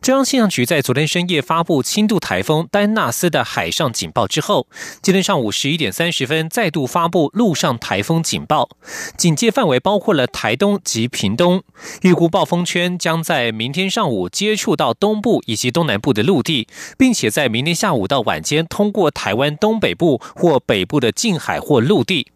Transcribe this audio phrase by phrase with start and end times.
[0.00, 4.66] 中央气象局在昨天深夜发布轻度台风丹纳斯的海上警报之后，
[5.02, 8.68] 今天上午十一点三十分再度发布陆上台风警报，
[9.16, 11.62] 警戒范围包括了台东及屏东。
[12.02, 22.28] 预估暴风圈将在明天上午接触到东部以及东南部的陆地，并且在明天下午到晚间通过台湾东北部或北部的近海或陆地。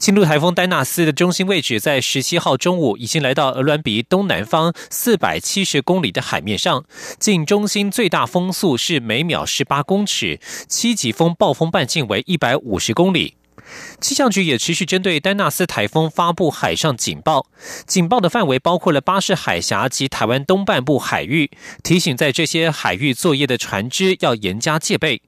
[0.00, 6.86] 轻度台风丹纳斯的中心位置在十七号中午已经来到鹅銮鼻东南方四百七十公里的海面上，
[7.18, 13.34] 近中心最大风速是每秒十八公尺，七级风暴风半径为一百五十公里。
[14.00, 17.46] 气象局也持续针对丹纳斯台风发布海上警报，
[17.86, 21.50] 警报的范围包括了巴士海峡及台湾东半部海域，
[21.82, 25.22] 提醒在这些海域作业的船只要严加戒备。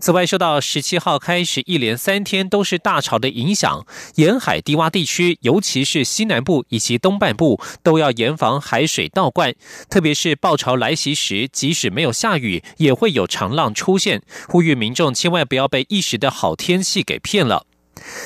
[0.00, 9.54] 此外，受到十七号开始一连三天都是大潮的影响，沿海低洼地区，尤其是西南部以及东半部，都要严防海水倒灌，
[9.90, 17.66] 特别是暴潮来袭时，即使没有下雨，也会有长浪出现，呼吁民众千万不要被一时的好天气给骗了。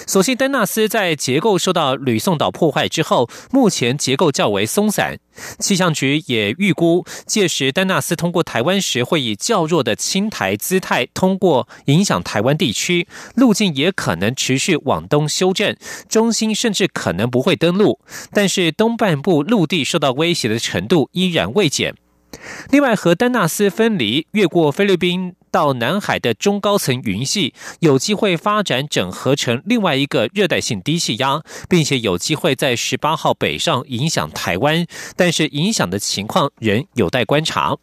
[0.07, 5.19] 所幸丹纳斯在结构受到吕宋岛破坏之后，目前结构较为松散。
[5.59, 15.75] 气象局也预估，届时丹纳斯通过台湾时，会以较弱的轻台姿态通过，影响台湾地区，路径也可能持续往东修正，
[16.09, 17.99] 中心甚至可能不会登陆。
[18.33, 21.95] 但是东半部陆地受到威胁的程度依然未减。
[22.71, 25.35] 另外，和丹纳斯分离，越过菲律宾。
[25.53, 37.77] 到南海的中高层云系有机会发展整合成另外一个热带性低气压，并且有机会在十八号北上影响台湾，但是影响的情况仍有待观察。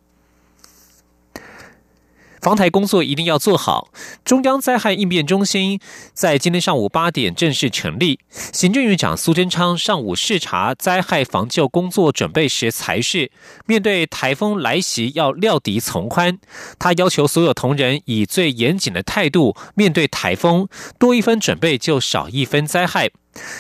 [2.42, 3.90] 防台工作一定要做好。
[4.24, 5.80] 中央灾害应变中心
[6.14, 8.20] 在今天上午八点正式成立。
[8.54, 13.32] 行政院长苏贞昌上午视察灾害防救工作准备时，才是
[13.66, 16.38] 面对台风来袭要料敌从宽。
[16.78, 20.68] 他要求所有同仁以最严谨的态度面对台风，
[20.98, 23.10] 多一分准备就少一分灾害。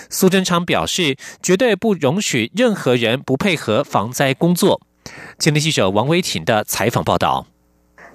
[0.09, 4.81] 苏贞昌表示，绝对不容许任何人不配合防灾工作。
[5.37, 7.47] 今天记者王维婷的采访报道。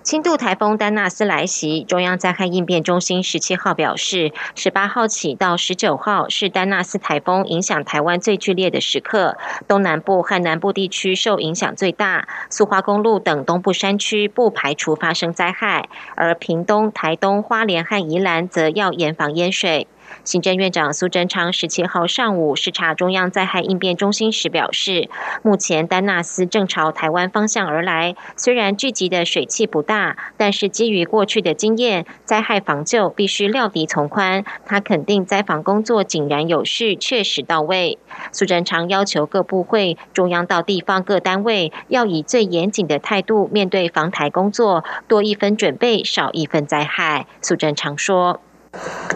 [0.04, 19.86] 轻度台风丹纳斯来袭，中央灾害应变中心十七号表示，十八号起到十九号是丹纳斯台风影响台湾最剧烈的时刻，东南部和南部地区受影响最大，苏花公路等东部山区不排除发生灾害，而屏东、台东、花莲和宜兰则要严防淹水。
[20.24, 25.08] 行政院长苏贞昌十七号上午视察中央灾害应变中心时表示，
[25.42, 34.44] 目前丹纳斯正朝台湾方向而来，虽然聚集的水汽不大，但是基于过去的经验，灾害防救必须料敌从宽。
[34.64, 37.98] 他肯定灾防工作井然有序，确实到位。
[38.32, 47.26] 苏贞昌要求各部会、中央到地方各单位，要以最严谨的态度面对防台工作，多一分准备，少一分灾害。
[47.42, 48.40] 苏贞昌说：“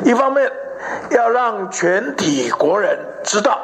[0.04, 0.50] 一方面。”
[1.10, 3.58] 要让全体国人知道，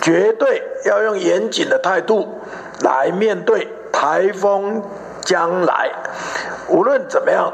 [0.00, 2.40] 绝对要用严谨的态度
[2.80, 4.82] 来面对台风
[5.22, 5.90] 将来。
[6.68, 7.52] 无论怎么样，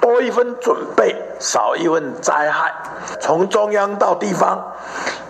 [0.00, 2.72] 多一分准备，少一份灾害。
[3.20, 4.72] 从中央到地方，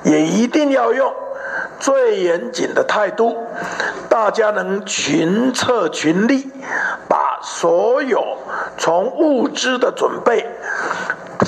[0.03, 1.13] 也一定要用
[1.79, 3.37] 最严谨的态度，
[4.09, 6.51] 大家能群策群力，
[7.09, 8.23] 把所有
[8.77, 10.47] 从物资的准备。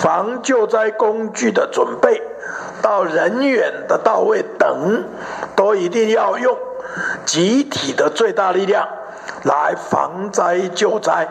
[0.00, 2.22] 防救灾工具的准备，
[2.80, 5.04] 到人员的到位等，
[5.56, 6.56] 都一定要用
[7.24, 8.88] 集体的最大力量
[9.44, 11.28] 来防灾救灾。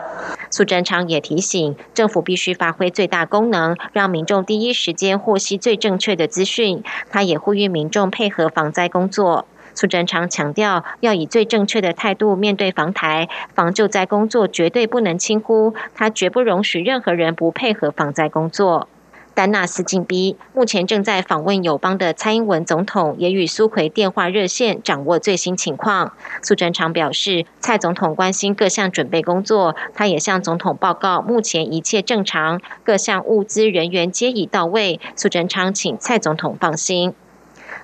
[0.50, 6.82] 苏贞昌也提醒，政府必须发挥最大功能，让民众第一时间获悉最正确的资讯。
[7.10, 9.46] 他也呼吁民众配合防灾工作。
[9.78, 15.72] 苏贞昌强调，要以最正确的态度面对防台、防救灾工作，绝对不能轻忽。
[15.94, 18.88] 他绝不容许任何人不配合防灾工作。
[19.34, 26.12] 丹纳斯进逼，目前正在访问友邦的蔡英文总统也与苏奎电话热线，掌握最新情况。
[26.42, 34.98] 苏贞昌表示，蔡总统关心各项准备工作，他也向总统报告，目前一切正常，各项物资人员皆已到位。
[35.14, 37.14] 苏贞昌请蔡总统放心。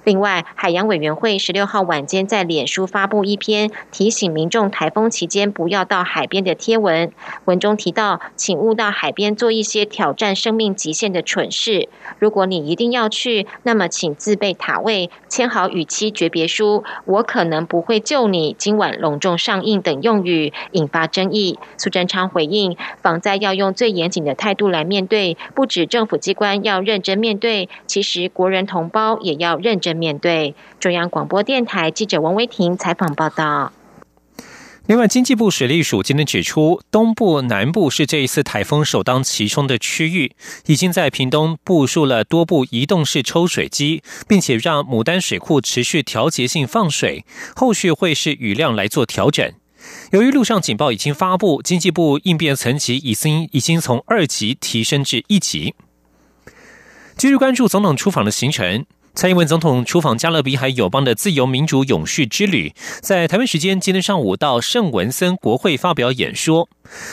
[0.05, 7.11] 另外，海洋委员会十六号晚间在脸书发布一篇提醒民众台风期间不要到海边的贴文，
[7.47, 11.89] 文中提到，请勿到海边做一些挑战生命极限的蠢事。
[12.19, 16.85] 如果你一定要去，那么请自备塔位，签好与妻诀别书。
[17.07, 18.55] 我可能不会救你。
[18.59, 21.59] 今晚隆重上映等用语引发争议。
[21.77, 29.97] 苏贞昌回应，防灾要用最严谨的态度来面对，不止政府机关要认真面对，其实国人同胞也要认真。
[29.97, 33.73] 面对中央广播电台记者王维婷采访报道。
[34.87, 40.37] 另外，经济部水利署今天指出，东部、南部是这一次台风首当其冲的区域，
[40.67, 47.25] 已经在屏东部署了多部移动式抽水机，并且让牡丹水库持续调节性放水，
[47.57, 49.51] 后续会是雨量来做调整。
[50.13, 55.75] 由于陆上警报已经发布，经济部应变层级已经已经从二级提升至一级。
[57.17, 58.85] 继续关注总统出访的行程。
[59.15, 66.69] 蔡英文总统出访加勒比海友邦的自由民主永续之旅，在台湾时间今天上午到圣文森国会发表演说。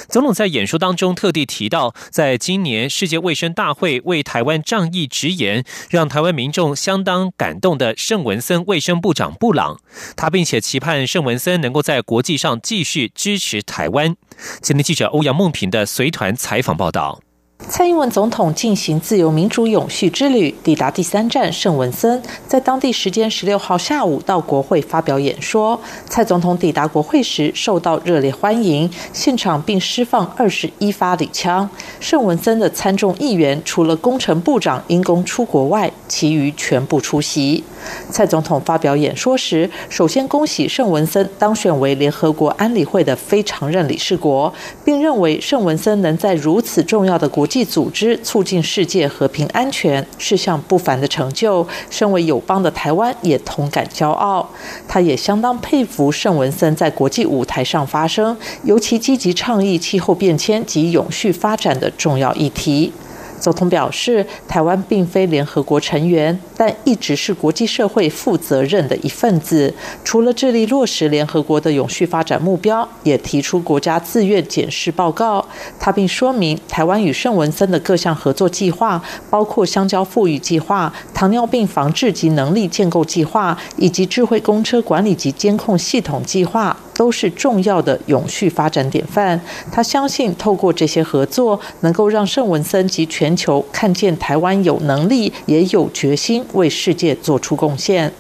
[0.10, 9.80] 总统在演说当中特地提到，在今年世界卫生大会为台湾仗义直言，让台湾民众相当感动的圣文森卫生部长布朗，
[10.18, 14.16] 他并且期盼圣文森能够在国际上继续支持台湾。
[14.60, 17.22] 今天记者欧阳梦平的随团采访报道。
[17.70, 25.80] 蔡英文总统进行自由民主永续之旅，抵达第三站圣文森，在当地时间十六号下午到国会发表演说。
[26.10, 31.70] 蔡总统抵达国会时受到热烈欢迎，现场并释放二十一发礼枪。
[32.02, 37.64] 圣文森的参众议员除了工程部长因公出国外，其余全部出席。
[38.10, 44.54] 蔡总统发表演说时，首先恭喜圣文森当选为联合国安理会的非常任理事国，
[44.84, 51.68] 并认为圣文森能在如此重要的国际组织促进世界和平安全，是项不凡的成就。
[51.90, 54.50] 身为友邦的台湾也同感骄傲。
[54.88, 62.94] 他也相当佩服圣文森在国际舞台上发声，尤其积极倡议气候变迁及永续发展的重要议题。
[63.42, 69.74] 总统表示，台湾并非联合国成员，但一直是国际社会负责任的一份子。
[70.06, 75.44] 除了致力落实联合国的永续发展目标，也提出国家自愿检视报告。
[75.80, 79.02] 他并说明，台湾与圣文森的各项合作计划，
[79.32, 86.78] 包括香蕉富裕计划、糖尿病防治及能力建构计划，以及智慧公车管理及监控系统计划。
[86.94, 89.40] 都是重要的永续发展典范。
[89.72, 98.12] 他相信，透过这些合作，能够让圣文森及全球看见台湾有能力也有决心为世界做出贡献。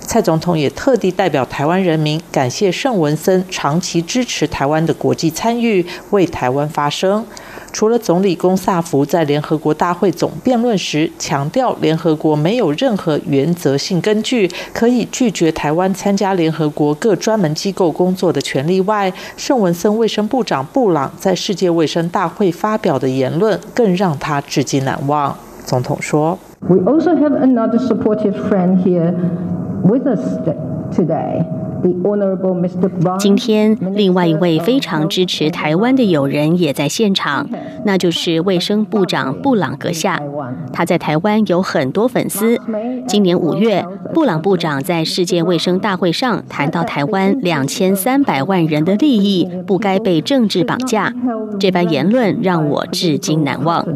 [0.00, 7.24] 蔡总统也特地代表台湾人民，感谢盛文森长期支持台湾的国际参与，为台湾发声。
[7.72, 25.36] 除了总理龚萨福在联合国大会总辩论时强调，联合国没有任何原则性根据可以拒绝台湾参加联合国各专门机构工作的权利外，圣文森卫生部长布朗在世界卫生大会发表的言论更让他至今难忘。
[25.64, 26.38] 总统说
[26.68, 29.14] ：“We also have another supportive friend here
[29.84, 30.69] with us today.”
[33.18, 37.48] 今天，另外一位非常支持台湾的友人也在现场，
[37.86, 40.20] 那就是卫生部长布朗阁下。
[40.74, 42.58] 他在台湾有很多粉丝。
[43.06, 43.82] 今年五月，
[44.12, 51.14] 布朗部长在世界卫生大会上谈到台湾两千三百万人的利益不该被政治绑架，
[51.58, 53.86] 这番言论让我至今难忘。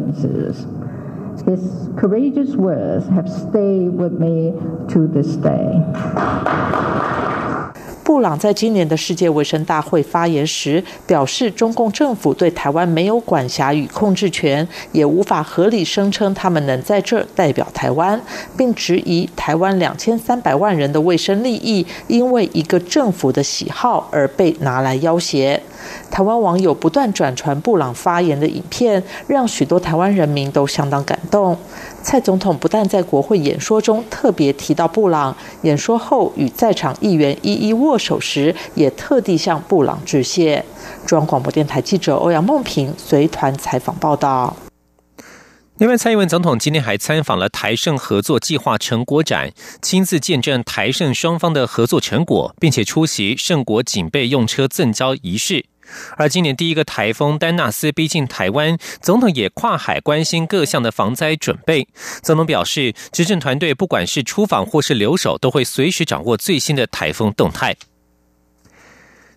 [1.43, 4.53] His courageous words have stayed with me
[4.89, 5.81] to this day.
[8.03, 18.21] 布朗在今年的世界卫生大会发言时表示，中共政府对台湾没有管辖与控制权，也无法合理声称他们能在这儿代表台湾，
[18.55, 25.59] 并质疑台湾两千三百万人的卫生利益因为一个政府的喜好而被拿来要挟。
[26.09, 31.57] 台湾网友不断转传布朗发言的影片，让许多台湾人民都相当感动。
[32.01, 40.63] 蔡总统不但在国会演说中特别提到布朗，演说后与在场议员一一握手时，也特地向布朗致谢。
[41.05, 44.55] 中央广播电台记者欧阳梦平随团采访报道。
[45.77, 49.51] 另外，蔡英文总统今天还参访了台盛合作计划成果展，
[49.81, 55.65] 亲自见证台盛双方的合作成果，并且出席盛国警备用车赠交仪式。
[56.17, 61.87] 而今年第一个台风丹纳斯逼近台湾，总统也跨海关心各项的防灾准备。
[62.21, 67.75] 总统表示，执政团队不管是出访或是留守，都会随时掌握最新的台风动态。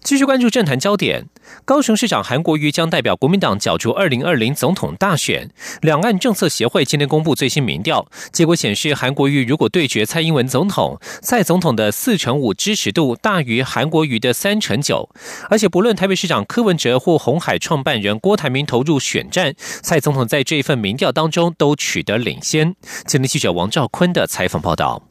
[0.01, 1.27] 继续关注政坛焦点，
[1.65, 5.51] 高雄市长韩国瑜将代表国民党角逐二零二零总统大选。
[5.83, 15.11] 两岸政策协会今天公布最新民调结果显示，韩国瑜如果对决蔡英文总统，蔡总统的四成五支持度大于韩国瑜的三成九。
[15.51, 22.75] 而且不论台北市长柯文哲或红海创办人郭台铭投入选战，蔡总统在这一份民调当中都取得领先。
[23.07, 25.03] 今天记者王兆坤的采访报道。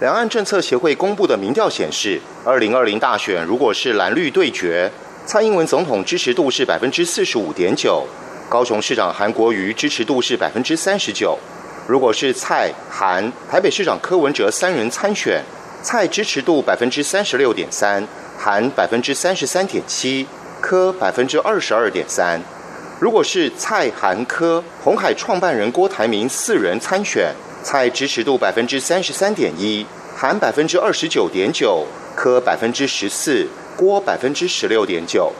[0.00, 4.90] 两岸政策协会公布的民调显示，二零二零大选如果是蓝绿对决。
[5.30, 8.04] 蔡英文总统支持度是百分之四十五点九，
[8.48, 11.38] 高雄市长韩国瑜支持度是百分之三十九。
[11.86, 15.40] 如果是蔡韩台北市长柯文哲三人参选，
[15.84, 18.04] 蔡支持度百分之三十六点三，
[18.36, 20.26] 韩百分之三十三点七，
[20.60, 22.40] 柯百分之二十二点三。
[22.98, 27.32] 如果是蔡韩柯红海创办人郭台铭四人参选，
[27.62, 29.86] 蔡支持度百分之三十三点一，
[30.22, 33.46] 韩百分之二十九点九，柯百分之十四。
[33.74, 35.32] 郭百分之十六点九，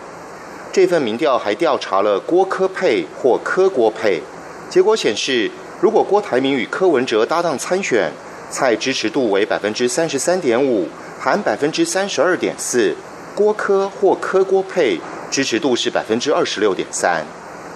[0.73, 4.23] 这份民调还调查了郭柯配或柯郭配，
[4.71, 5.51] 结果显示，
[5.83, 8.11] 如果郭台铭与柯文哲搭档参选，
[8.51, 10.89] 蔡支持度为百分之三十三点五，
[11.21, 12.95] 含百分之三十二点四；
[13.35, 14.99] 郭柯或柯郭配
[15.31, 17.27] 支持度是百分之二十六点三。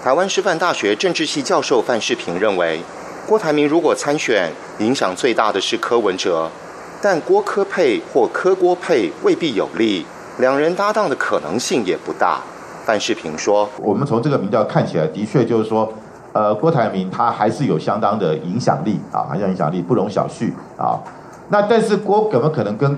[0.03, 2.81] 台湾师范大学政治系教授范世平认为，
[3.27, 6.49] 郭台铭如果参选，影响最大的是柯文哲，
[7.05, 10.03] 但郭科配或柯郭配未必有利。
[10.39, 12.41] 两人搭档的可能性也不大。
[12.83, 15.93] 范世平说：“我们从这个民调看起来，的确就是说，
[16.33, 20.97] 呃，郭台铭他还是有相当的影响力啊，还有影响力不容小觑啊。
[21.49, 22.97] 那但是郭怎么可能跟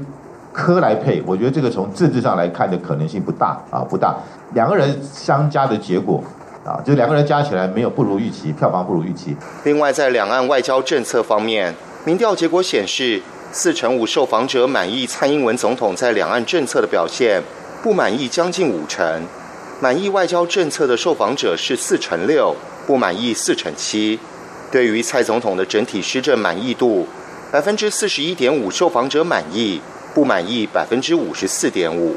[0.53, 1.21] 柯来配？
[1.25, 4.15] 我觉得这个从政治上来看的可能性不大啊，不大。
[4.53, 6.23] 两个人相加的结果
[6.65, 9.35] 啊，就两个人加起来没有不如预期，票房不如预期。
[9.65, 17.41] 另外，在两岸外交政策方面，民调结果显示。”四成五受访者满意蔡英文总统在两岸政策的表现，
[17.81, 19.23] 不满意将近五成。
[19.79, 24.19] 满意外交政策的受访者是四成六，不满意四成七。
[24.69, 27.07] 对于蔡总统的整体施政满意度，
[27.51, 29.79] 百分之四十一点五受访者满意，
[30.13, 32.15] 不满意百分之五十四点五。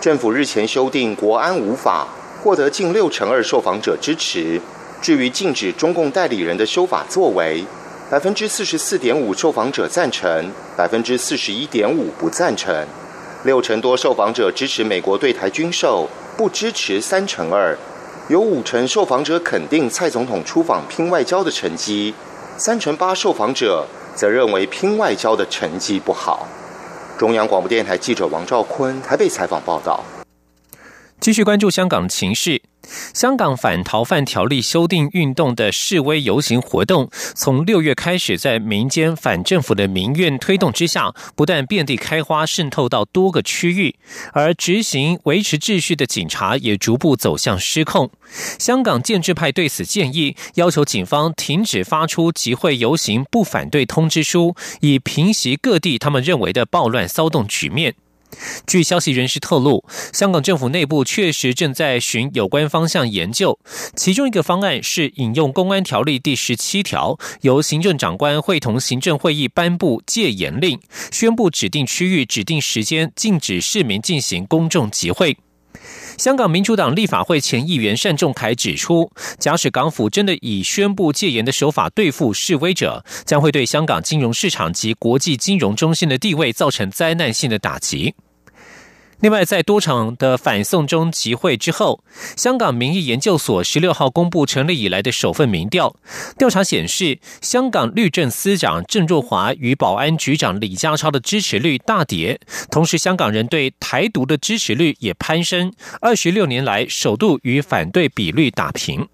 [0.00, 2.08] 政府日前修订国安无法，
[2.42, 4.60] 获得近六成二受访者支持。
[5.00, 7.64] 至于禁止中共代理人的修法作为。
[8.10, 12.84] 百分之四十四点五受访者赞成，百分之四十一点五不赞成，
[13.44, 17.78] 六成多受访者支持美国对台军售，不支持三成二，
[18.28, 22.12] 有五成受访者肯定蔡总统出访拼外交的成绩，
[22.56, 23.86] 三成八受访者
[24.16, 26.48] 则认为拼外交的成绩不好。
[27.16, 30.02] 中央广播电台记者王兆坤台北采访报道。
[31.20, 32.60] 继续关注香港情势。
[33.14, 43.96] 香港反逃犯条例修订运动的示威游行活动，从六月开始，在民间反政府的民怨推动之下，不断遍地开花，渗透到多个区域，
[44.32, 48.10] 而执行维持秩序的警察也逐步走向失控。
[48.58, 57.94] 香港建制派对此建议，要求警方停止发出集会游行不反对通知书，以平息各地他们认为的暴乱骚动局面。
[58.66, 63.58] 据消息人士透露，香港政府内部确实正在寻有关方向研究。
[63.96, 75.36] 其中一个方案是引用《公安条例》第十七条，由行政长官会同行政会议颁布戒严令，宣布指定区域、指定时间禁止市民进行公众集会。
[76.20, 88.14] 香港民主党立法会前议员单仲恺指出，假使港府真的以宣布戒严的手法对付示威者，将会对香港金融市场及国际金融中心的地位造成灾难性的打击。
[89.20, 92.02] 另外，在多场的反送中集会之后，
[92.36, 95.94] 香港民意研究所十六号公布成立以来的首份民调，
[96.38, 109.06] 调查显示，香港律政司长郑若华与保安局长李家超的支持率大跌，同时香港人对台独的支持率也攀升，二十六年来首度与反对比率打平。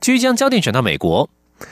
[0.00, 1.28] 继续将焦点转到美国。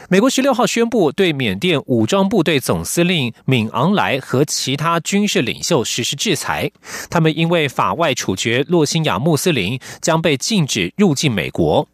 [0.08, 6.70] 美国十六号宣布对缅甸武装部队总司令敏昂莱和其他军事领袖实施制裁，
[7.08, 11.88] 他们因为法外处决洛辛亚穆斯林，将被禁止入境美国。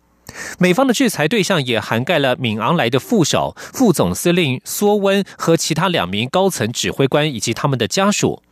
[0.59, 8.43] 美方的制裁对象也涵盖了敏昂莱的副手、副总司令梭温和其他两名高层指挥官以及他们的家属。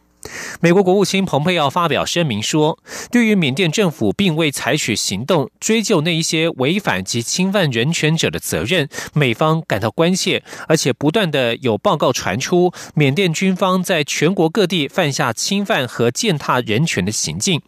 [0.61, 2.79] 美国国务卿蓬佩奥发表声明说，
[3.11, 17.61] 对于缅甸政府并未采取行动追究那一些违反及侵犯人权者的责任，美方感到关切，而且不断的有报告传出，缅甸军方在全国各地犯下侵犯和践踏人权的行径。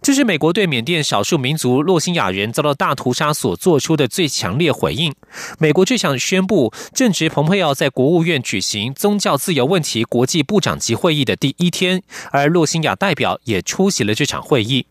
[0.00, 5.14] 这是美国对缅甸少数民族洛辛亚人遭到大屠杀所做出的最强烈回应。
[5.58, 14.86] 美国这项宣布正值蓬佩奥在国务院举行宗教自由问题国际部长级会议的第一天，而洛辛亚代表也出席了这场会议。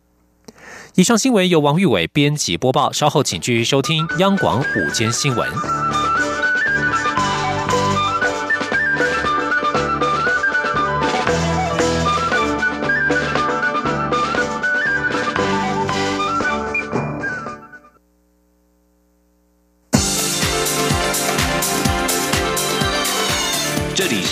[0.95, 6.20] 以上新闻由王玉伟编辑播报，稍后请继续收听央广午间新闻。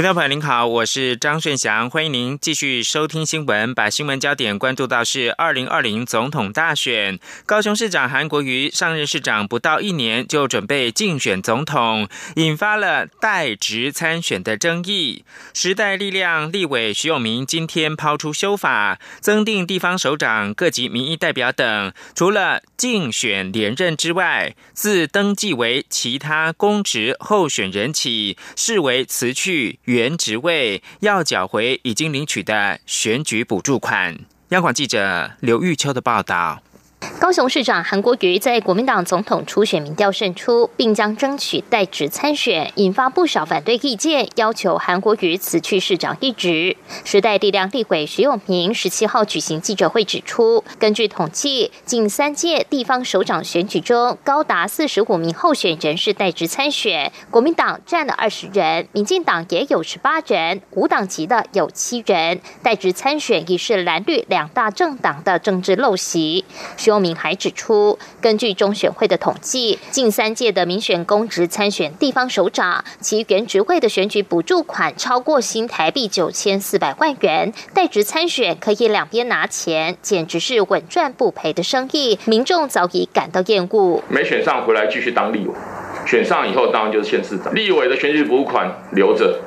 [0.00, 3.74] 听众朋友您好，我是张顺祥，欢迎您继续收听新闻。
[3.74, 15.22] 把新闻焦点关注到是二零二零总统大选，高雄市长韩国瑜上任市长不到一年就准备竞选总统，引发了代职参选的争议。
[15.52, 29.78] 时代力量立委徐永明今天抛出修法，增订地方首长、各级民意代表等，除了竞选连任之外，自登记为其他公职候选人起，视为辞去。
[29.90, 34.16] 原职位要缴回已经领取的选举补助款。
[34.50, 36.62] 央广记者刘玉秋的报道。
[37.18, 46.74] 高雄市长韩国瑜在国民党总统初选民调胜出，并将争取代职参选，引发不少反对意见，要求韩国瑜辞去市长一职。
[47.04, 62.40] 时代力量立委徐永明十七号举行记者会指出，根据统计，近三届地方首长选举中，高达四十五名候选人是代职参选，国民党占了二十人，民进党也有十八人，无党籍的有七人。
[62.62, 66.46] 代职参选已是蓝绿两大政党的政治陋习。
[66.78, 67.10] 徐永明。
[67.14, 84.00] 还指出，根据中选会的统计，近三届的民选公职参选地方首长，其原职位的选举补助款超过新台币九千四百万元，代职参选可以两边拿钱，简直是稳赚不赔的生意，民众早已感到厌恶。
[84.08, 85.52] 没选上回来继续当立委，
[86.06, 89.40] 选上以后当然就是县市长，立委的选举补助款留着，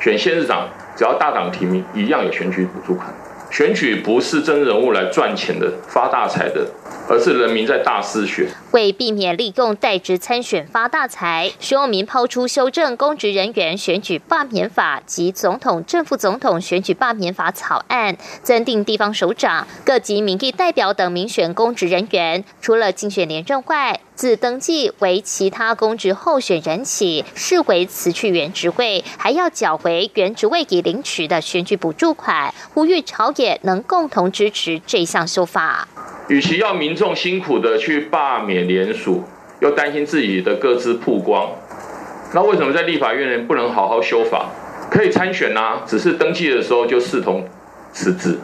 [0.00, 3.12] 选县市长只要大党提名，一样有选举补助款。
[3.50, 6.64] 选举不是真人物来赚钱的、发大财的，
[7.08, 8.46] 而是人民在大肆选。
[8.72, 32.52] 为避免利用代职参选发大财，徐永明抛出修正公职人员选举罢免法及总统、正副总统选举罢免法草案，增订地方首长、各级民意代表等民选公职人员，除了竞选连任外，自登记为其他公职候选人起，视为辞去原职位，还要缴回原职位已领取的选举补助款。
[32.74, 35.88] 呼吁朝野能共同支持这项修法。
[36.28, 39.24] 与其要民众辛苦的去罢免联署，
[39.60, 41.50] 又担心自己的各自曝光，
[42.34, 44.50] 那为什么在立法院不能好好修法？
[44.90, 47.46] 可以参选呐，只是登记的时候就视同
[47.92, 48.38] 辞职。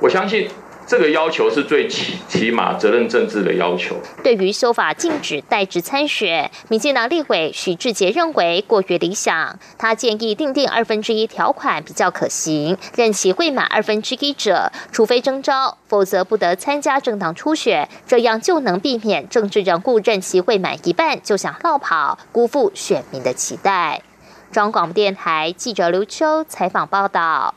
[0.00, 0.48] 我相信。
[0.86, 3.96] 这个要求是最起起码责任政治的要求。
[4.22, 9.58] 对于修法禁止代职参选，民进党立委许志杰认为过于理想。
[9.78, 24.02] 他建议定定二分之一条款比较可行，任期未满二分之一者，除非征召，否则不得参加政党初选，这样就能避免政治人物任期未满一半就想绕跑，辜负选民的期待。
[24.50, 27.54] 中广电台记者刘秋采访报道。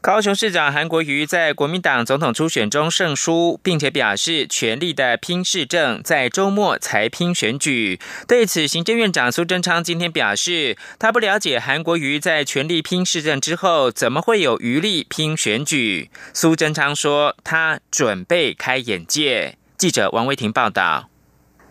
[0.00, 7.98] 高雄市长韩国瑜在国民党总统初选中胜出，并且表示全力的拼市政，在周末才拼选举。
[8.28, 16.10] 对此，行政院长苏贞昌今天表示，他不了解韩国瑜在全力拼市政之后，怎么会有余力拼选举。
[16.32, 19.56] 苏贞昌说，他准备开眼界。
[19.76, 21.10] 记者王维婷报道。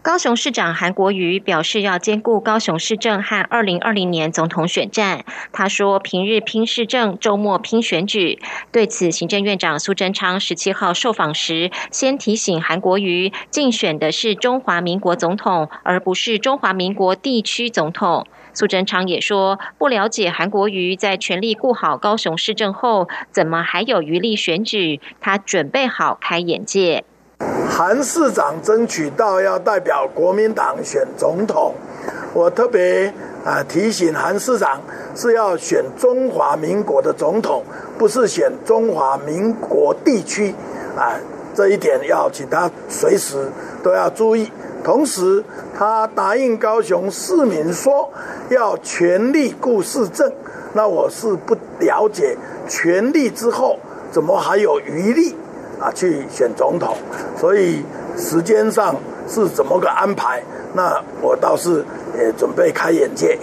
[0.07, 5.25] 高雄市长韩国瑜表示，要兼顾高雄市政和二零二零年总统选战。
[5.51, 8.39] 他说，平日拼市政，周末拼选举。
[8.71, 18.25] 对此，行政院长苏贞昌十七号受访时，先提醒韩国瑜，竞选的是中华民国总统，而不是中华民国地区总统。
[18.53, 25.01] 苏贞昌也说，不了解韩国瑜在全力顾好高雄市政后，怎么还有余力选举？
[25.19, 27.03] 他准备好开眼界。
[27.39, 31.75] 韩市长争取到要代表国民党选总统，
[32.33, 33.13] 我特别
[33.45, 34.81] 啊提醒韩市长
[35.15, 37.63] 是要选中华民国的总统，
[37.97, 40.55] 不是选中华民国地区
[40.97, 41.13] 啊，
[41.53, 43.47] 这一点要请他随时
[43.83, 44.51] 都要注意。
[44.83, 45.43] 同时，
[45.77, 48.09] 他答应高雄市民说
[48.49, 50.31] 要全力顾市政，
[50.73, 52.35] 那我是不了解
[52.67, 53.77] 全力之后
[54.11, 55.35] 怎么还有余力。
[55.79, 56.95] 啊，去选总统，
[57.37, 57.83] 所以
[58.17, 58.95] 时间上
[59.27, 60.41] 是怎么个安排？
[60.73, 61.83] 那我倒是
[62.17, 63.37] 也准备开眼界。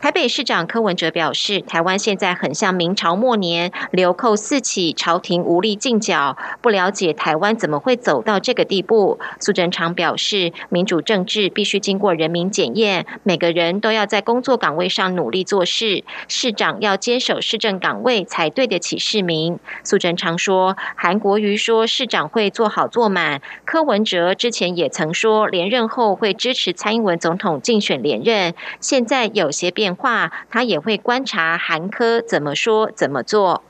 [0.00, 6.38] 台北市长柯文哲表示，台湾现在很像明朝末年，流寇四起，朝廷无力进剿。
[6.62, 9.20] 不了解台湾怎么会走到这个地步。
[9.38, 16.02] 苏贞昌表示，民主政治必须经过人民检验，每个人都要在工作岗位上努力做事。
[16.28, 19.58] 市长要坚守市政岗位，才对得起市民。
[19.84, 29.89] 苏贞昌说，韩国瑜说市长会做好做满，柯文哲之前也曾说连任后会支持蔡英文总统竞选连任，现在有些变。
[29.94, 33.62] 话，他也会观察韩科怎么说怎么做。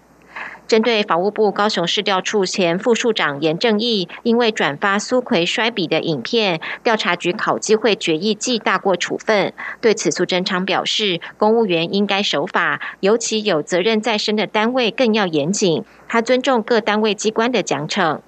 [0.66, 9.52] 针对法务部高雄市调处前副处长严正义，因为转发苏奎摔笔的影片，调查局考纪会决议记大过处分。
[9.80, 15.85] 对此，苏贞昌表示，公务员应该守法，尤其有责任在身的单位更要严谨。
[16.06, 18.20] 他尊重各单位机关的奖惩。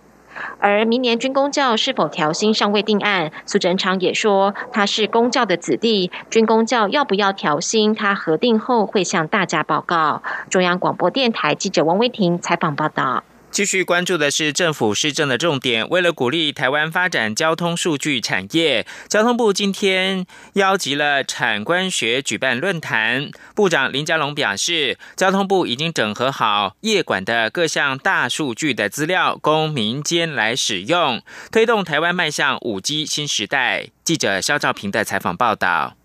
[0.59, 10.23] 而明年军工教是否调薪尚未定案，苏贞昌也说他是公教的子弟，军工教要不要调薪，他核定后会向大家报告。
[10.49, 13.25] 中央广播电台记者王威婷采访报道。
[13.53, 15.87] 继续关注的是政府施政的重点。
[15.87, 23.31] 为了鼓励台湾发展交通数据产业，交通部今天邀集了产官学举办论坛。
[23.55, 33.89] 部长林佳龙表示，交通部已经整合好业管的各项大数据的资料，供民间来使用，推动台湾迈向五 G 新时代。
[34.03, 35.99] 记者肖兆平的采访报道。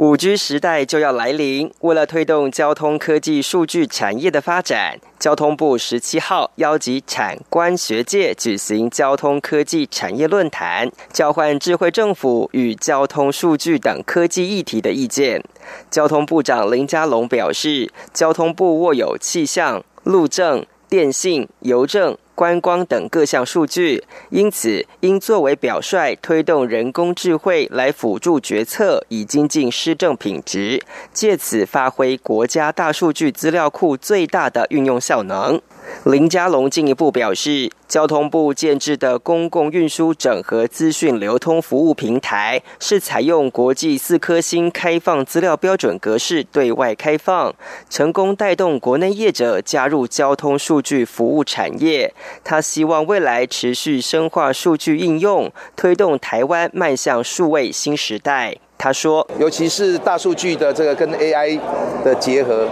[0.00, 15.44] 五 G 时代就要来临，为了推动交通科技数据产业的发展，交通部十七号邀集产官学界举行交通科技产业论坛，交换智慧政府与交通数据等科技议题的意见。
[15.90, 22.16] 交通部长林佳龙表示，交通部握有气象、路政、电信、邮政。
[22.40, 35.60] 观光等各项数据，因此应作为表率，推动人工智慧来辅助决策，以精进施政品质，借此发挥国家大数据资料库最大的运用效能。
[36.04, 47.54] 林佳龙进一步表示，交通部建制的公共运输整合资讯流通服务平台，是采用国际四颗星开放资料标准格式对外开放，
[47.90, 52.14] 成功带动国内业者加入交通数据服务产业。
[52.42, 58.56] 他希望未来持续深化数据应用，推动台湾迈向数位新时代。
[58.82, 61.60] 他说，尤其是大数据的这个跟 AI
[62.02, 62.66] 的结合。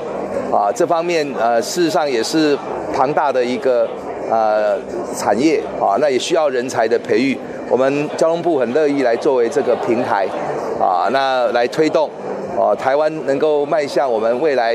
[0.51, 2.57] 啊，这方面呃，事实上也是
[2.94, 3.87] 庞大的一个
[4.31, 4.79] 呃
[5.14, 7.37] 产业啊，那也需要人才的培育。
[7.68, 10.27] 我们交通部很乐意来作为这个平台
[10.81, 12.09] 啊，那来推动
[12.59, 14.75] 哦，台湾能够迈向我们未来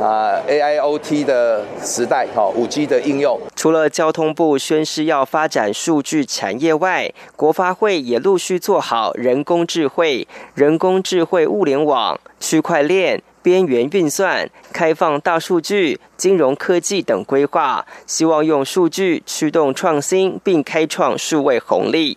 [0.00, 3.40] 啊 AIoT 的时代，哈，五 G 的应用。
[3.56, 13.20] 除了交通部宣誓要发展数据产业外，国发会也陆续做好人工智慧、人工智慧物联网、区块链。
[13.42, 22.16] 边缘运算、开放大数据、金融科技等规划，希望用数据驱动创新，并开创数位红利。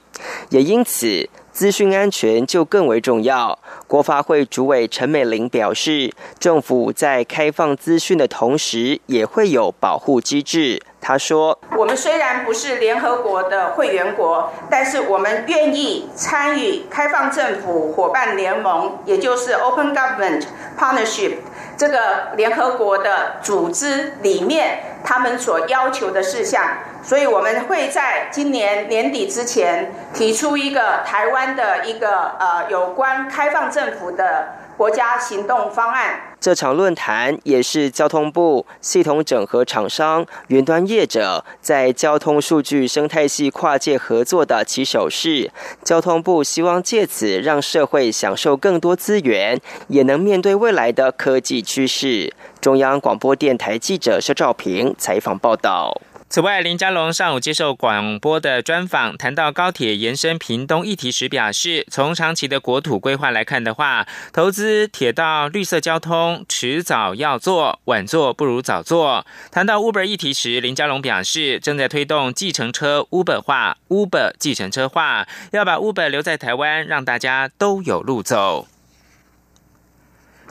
[0.51, 3.57] 也因此，资讯安全就更为重要。
[3.87, 10.79] 国发会主委陈美玲表示，政府在开放资讯的同时，也会有保护机制。
[11.01, 20.43] 他说：“我们虽然不是联合国的会员国，但是我们愿意参与开放政府伙伴联盟，也就是 Open Government
[20.77, 21.37] Partnership
[21.77, 26.63] 这个联合国的组织里面，他们所要求的事项。
[27.03, 36.21] 所以我们会在今年年底之前提出一个台湾的一个呃有关开放政府的。”国家行动方案。
[36.39, 45.49] 这场论坛也是交通部系统整合厂商、云端业者在交通数据生态系跨界合作的起手式。
[45.83, 52.31] 交通部希望借此让社会享受更多资源，也能面对未来的科技趋势。
[52.61, 55.99] 中央广播电台记者肖兆平采访报道。
[56.29, 69.25] 此外，林佳龙上午接受广播的专访，谈到高铁延伸屏东议题时表示，从长期的国土规划来看的话，投资铁道绿色交通迟早要做，晚做不如早做。
[69.51, 78.67] 谈到 Uber 议题时，林佳龙表示，正在推动计程车 Uber 化，Uber 计程车化，要把 Uber 留在台湾，让大家都有路走。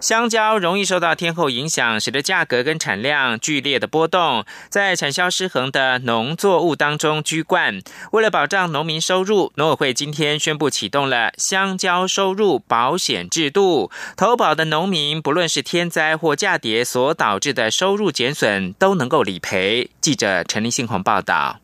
[0.01, 7.81] 香蕉容易受到天候影响，使得价格跟产量剧烈的波动，在产销失衡的农作物当中居冠。
[8.13, 19.91] 为了保障农民收入，农委会今天宣布启动了香蕉收入保险制度，投保的农民不论是天灾或价跌所导致的收入减损，都能够理赔。
[20.01, 21.59] 记者陈立信鸿报道。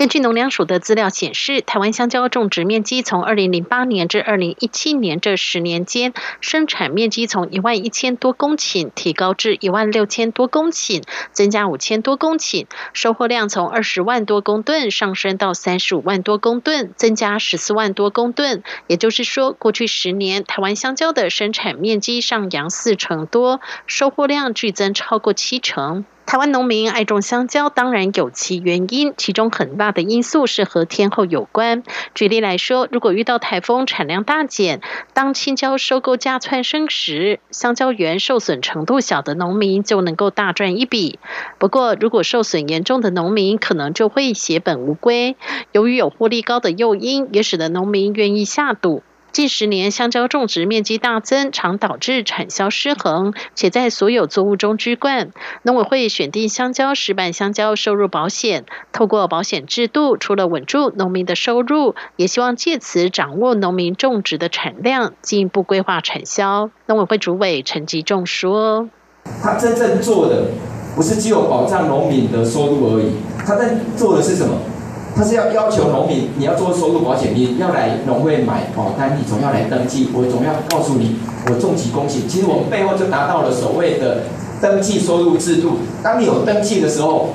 [0.00, 18.62] 根据农粮署的资料显示，台湾香蕉种植面积从二零零八年至二零一七年这十年间，生产面积从一万一千多公顷提高至一万六千多公顷，增加五千多公顷；收获量从二十万多公吨上升到三十五万多公吨，增加十四万多公吨。
[18.86, 26.06] 也就是说，过去十年台湾香蕉的生产面积上扬四成多，收获量剧增超过七成。
[26.30, 31.82] 台湾农民爱种香蕉，当然有其原因，其中很大的因素是和天候有关。
[32.14, 34.80] 举例来说，如果遇到台风，产量大减，
[35.12, 41.18] 当青椒收购价窜升时，香蕉园受损程度小的农民就能够大赚一笔。
[41.58, 45.34] 不过，如果受损严重的农民，可能就会血本无归。
[45.72, 49.02] 由于有获利高的诱因，也使得农民愿意下赌。
[49.32, 55.30] 近十年，香蕉种植面积大增，常导致产销失衡，且在所有作物中居冠。
[55.62, 66.70] 农委会选定香蕉石板香蕉收入保险，透过保险制度，除了稳住农民的收入，也希望借此掌握农民种植的产量，进一步规划产销。
[66.86, 68.88] 农委会主委陈吉仲说
[69.40, 70.46] ：“他真正做的
[70.96, 73.12] 不是只有保障农民的收入而已，
[73.46, 74.56] 他在做的是什么？”
[75.20, 80.08] 他是要要求农民，你要做收入保险，你要来农会买保单，你总要来登记。
[80.14, 82.26] 我总要告诉你，我重疾公险。
[82.26, 84.22] 其实我们背后就达到了所谓的
[84.62, 85.72] 登记收入制度。
[86.02, 87.28] 当你有登记的时候，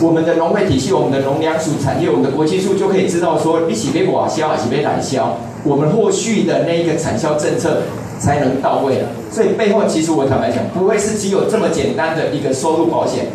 [0.00, 7.82] 我们的农会体系、我们的农粮署产业、我们的国际处就可以知道说，一起被瓦销，一起被揽销，我们后续的那一个产销政策
[8.18, 9.06] 才能到位了。
[9.30, 13.26] 所以背后其实我坦白讲，不会是只有这么简单的一个收入保险，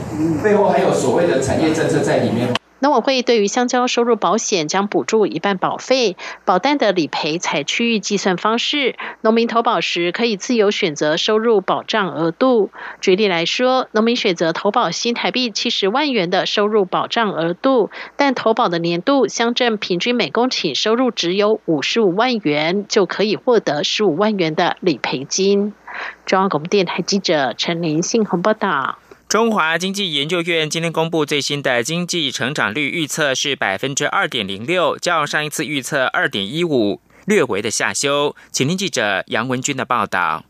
[0.44, 2.50] 背后还有所谓的产业政策在里面。
[2.80, 12.70] 农委会对于香蕉收入保险将补助一半保费，保单的理赔采区域计算方式，农民投保时可以自由选择收入保障额度。
[13.02, 25.74] 举例来说，农民选择投保新台币七十万元的收入保障额度，但投保的年度乡镇平均每公顷收入只有五十五万元，就可以获得十五万元的理赔金。
[26.26, 29.00] 中央广播电台记者陈林信鸿报道。
[29.30, 38.34] 中华经济研究院今天公布最新的经济成长率预测是百分之二点零六，较上一次预测二点一五略微的下修。
[38.54, 40.46] 请听记者杨文军的报道。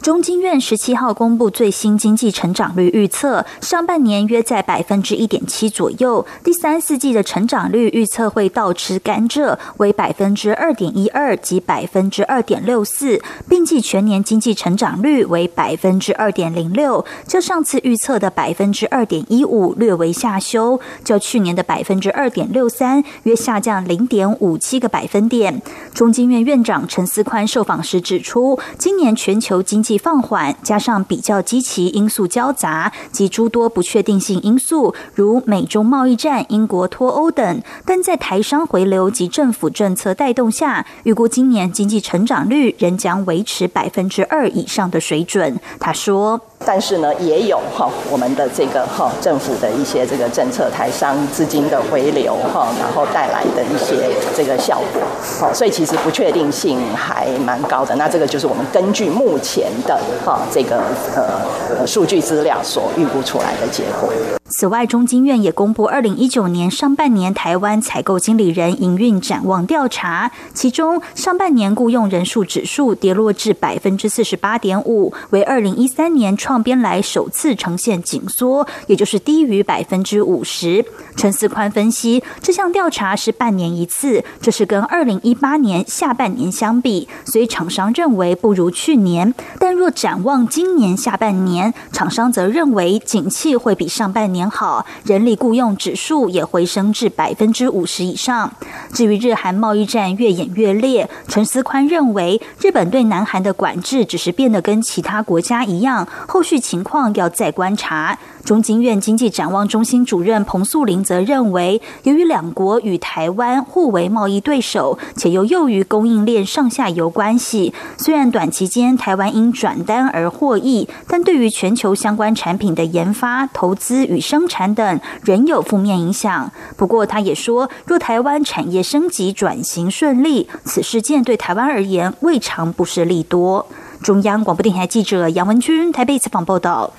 [0.00, 25.60] 中经院十七号公布最新经济成长率预测，上半年约在百分之一点七左右，第三四季的成长率预测会倒吃甘蔗，为百分之二点一二及百分之二点六四，并计全年经济成长率为百分之二点零六，较上次预测的百分之二点一五略为下修，较去年的百分之二点六三约下降零点五七个百分点。
[25.92, 45.58] 中经院院长陈思宽受访时指出，今年全球经济济放缓，加上比较积极因素交杂及诸多不确定性因素，如美中贸易战、英国脱欧等，但在台商回流及政府政策带动下，预估今年经济成长率仍将维持百分之二以上的水准。
[45.80, 46.38] 他说。
[46.64, 55.00] 但是呢，也有哈我们的这个哈政府的一些这个政策，台商资金的回流哈，然后带来的一些这个效果，
[55.40, 57.94] 好，所以其实不确定性还蛮高的。
[57.96, 60.82] 那这个就是我们根据目前的哈这个
[61.16, 64.12] 呃数据资料所预估出来的结果。
[64.50, 80.82] 此外，中经院也公布二零一九年上半年台湾采购经理人营运展望调查，其中上半年雇佣人数指数跌落至百分之四十八点五，为二零一三年创编来首次呈现紧缩，也就是低于百分之五十。
[81.14, 89.34] 陈思宽分析，这项调查是半年一次，这是跟二零一八年下半年相比，所以厂商认为不如去年。
[89.58, 94.37] 但若展望今年下半年，厂商则认为景气会比上半年。
[94.38, 98.52] 年好，人力雇佣指数也回升至百分之五十以上。
[98.92, 108.16] 至于日韩贸易战越演越烈，陈思宽认为，日本对南韩的管制只是变得跟其他国家一样，后续情况要再观察。
[108.48, 126.50] 中经院经济展望中心主任彭素玲则认为，由于两国与台湾互为贸易对手，且又囿于供应链上下游关系，虽然短期间台湾因转单而获益，但对于全球相关产品的研发、投资与生产等仍有负面影响。
[126.78, 133.66] 不过，他也说，若台湾产业升级转型顺利，此事件对台湾而言未尝不是利多。
[134.02, 136.90] 中央广播电台记者杨文君台北采访报道。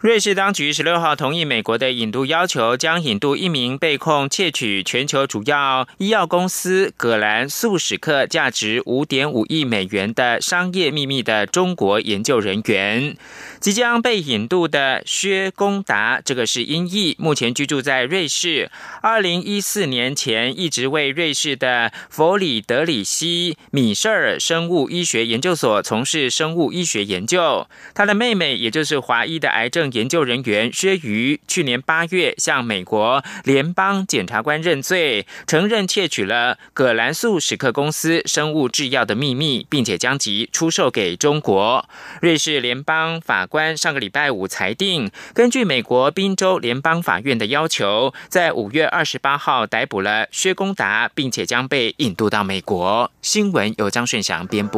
[0.00, 13.16] 瑞士当局十六号同意美国的引渡要求，将引渡一名被控窃取全球主要医药公司葛兰素史克价值五点五亿美元的商业秘密的中国研究人员。
[13.58, 18.70] 即将被引渡的薛公达，这个是音译，目前居住在瑞士。
[19.02, 27.66] 二零一四年前一直为瑞士的弗里德里希米舍尔生物医学研究所从事生物医学研究。
[27.96, 41.88] 他的妹妹，也就是华裔的癌症研究人员薛瑜，去年八月向美国联邦检察官认罪，承认窃取了葛兰素史克公司生物制药的秘密，并且将其出售给中国。
[42.22, 43.48] 瑞士联邦法。
[43.48, 53.10] 官上个礼拜五裁定，根据美国宾州联邦法院的要求，在五月二十八号逮捕了薛公达，并且将被引渡到美国。
[53.22, 54.76] 新闻由张顺祥编播。